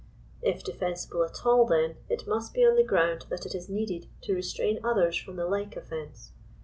[0.41, 1.95] If defensible at all, tlien.
[2.09, 5.45] it must be on the ground that it is needed to restrain others from the
[5.45, 6.31] like offense.